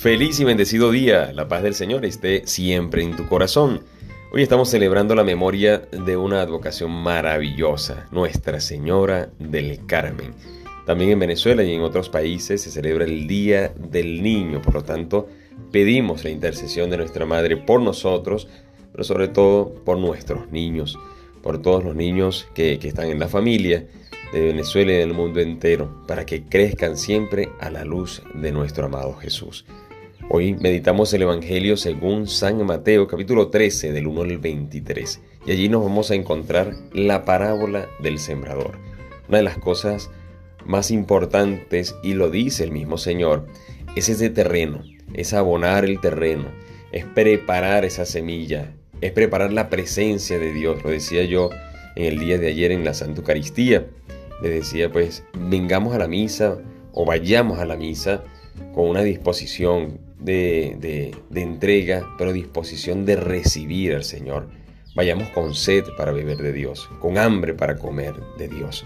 [0.00, 1.32] Feliz y bendecido día.
[1.32, 3.82] La paz del Señor esté siempre en tu corazón.
[4.30, 10.34] Hoy estamos celebrando la memoria de una advocación maravillosa, Nuestra Señora del Carmen.
[10.84, 14.84] También en Venezuela y en otros países se celebra el Día del Niño, por lo
[14.84, 15.28] tanto
[15.72, 18.48] pedimos la intercesión de nuestra Madre por nosotros,
[18.92, 20.98] pero sobre todo por nuestros niños,
[21.42, 23.86] por todos los niños que, que están en la familia
[24.32, 28.86] de Venezuela y del mundo entero, para que crezcan siempre a la luz de nuestro
[28.86, 29.64] amado Jesús.
[30.28, 35.68] Hoy meditamos el Evangelio según San Mateo capítulo 13 del 1 al 23 y allí
[35.68, 38.78] nos vamos a encontrar la parábola del sembrador.
[39.28, 40.10] Una de las cosas
[40.64, 43.46] más importantes, y lo dice el mismo Señor,
[43.94, 44.82] es ese terreno,
[45.14, 46.46] es abonar el terreno,
[46.92, 50.82] es preparar esa semilla, es preparar la presencia de Dios.
[50.82, 51.50] Lo decía yo
[51.94, 53.86] en el día de ayer en la Santa Eucaristía.
[54.42, 56.58] Le decía pues, vengamos a la misa
[56.92, 58.22] o vayamos a la misa
[58.74, 64.48] con una disposición de, entrega, pero disposición de recibir al Señor.
[64.94, 68.84] Vayamos con sed para beber de Dios, con hambre para comer de Dios,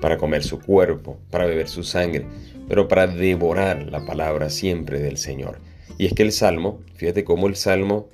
[0.00, 2.24] para comer su cuerpo, para beber su sangre,
[2.66, 5.58] pero para devorar la palabra siempre del Señor.
[5.98, 8.08] Y es que el Salmo, fíjate cómo el Salmo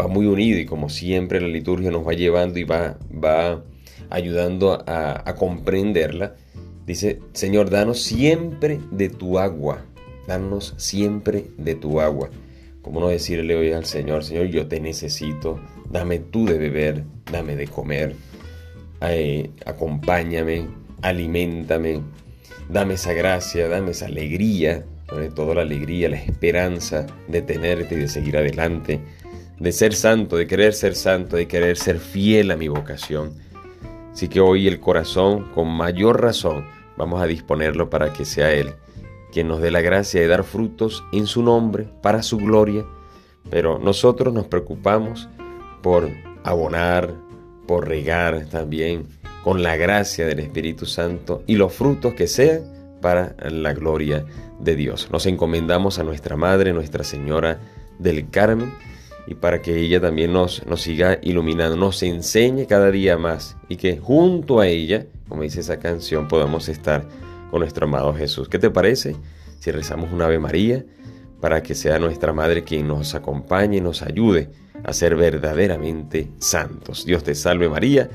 [0.00, 3.62] va muy unido y como siempre la liturgia nos va llevando y va, va
[4.10, 6.34] ayudando a, comprenderla,
[6.86, 9.84] dice, Señor, danos siempre de tu agua
[10.26, 12.30] Danos siempre de tu agua.
[12.82, 17.56] Como no decirle hoy al Señor, Señor, yo te necesito, dame tú de beber, dame
[17.56, 18.14] de comer,
[19.02, 20.68] eh, acompáñame,
[21.02, 22.00] alimentame,
[22.68, 27.98] dame esa gracia, dame esa alegría, sobre todo la alegría, la esperanza de tenerte y
[27.98, 29.00] de seguir adelante,
[29.58, 33.32] de ser santo, de querer ser santo, de querer ser fiel a mi vocación.
[34.16, 38.72] Así que hoy el corazón, con mayor razón, vamos a disponerlo para que sea Él
[39.30, 42.86] quien nos dé la gracia de dar frutos en su nombre, para su gloria,
[43.50, 45.28] pero nosotros nos preocupamos
[45.82, 46.08] por
[46.44, 47.12] abonar,
[47.66, 49.06] por regar también
[49.44, 52.62] con la gracia del Espíritu Santo y los frutos que sean
[53.02, 54.24] para la gloria
[54.58, 55.10] de Dios.
[55.12, 57.60] Nos encomendamos a nuestra Madre, Nuestra Señora
[57.98, 58.72] del Carmen,
[59.26, 63.76] y para que ella también nos, nos siga iluminando, nos enseñe cada día más y
[63.76, 67.06] que junto a ella, como dice esa canción, podamos estar
[67.50, 68.48] con nuestro amado Jesús.
[68.48, 69.16] ¿Qué te parece
[69.58, 70.84] si rezamos una Ave María
[71.40, 74.48] para que sea nuestra Madre quien nos acompañe y nos ayude
[74.84, 77.04] a ser verdaderamente santos?
[77.04, 78.08] Dios te salve María,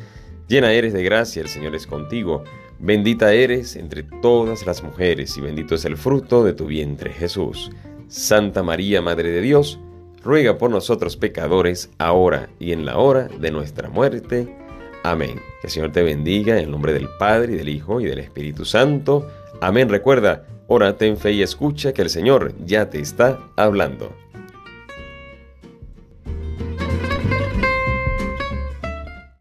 [0.47, 2.43] llena eres de gracia, el Señor es contigo.
[2.79, 7.69] Bendita eres entre todas las mujeres y bendito es el fruto de tu vientre Jesús.
[8.07, 9.79] Santa María, Madre de Dios,
[10.23, 14.55] ruega por nosotros pecadores, ahora y en la hora de nuestra muerte.
[15.03, 15.41] Amén.
[15.61, 18.19] Que el Señor te bendiga en el nombre del Padre, y del Hijo, y del
[18.19, 19.27] Espíritu Santo.
[19.61, 19.89] Amén.
[19.89, 24.11] Recuerda, órate en fe y escucha que el Señor ya te está hablando.